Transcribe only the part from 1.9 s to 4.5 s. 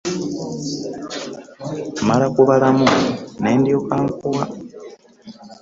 Mmala kubalamu ne ndyoka nkuwa.